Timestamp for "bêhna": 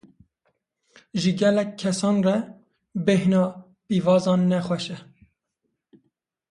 3.05-3.43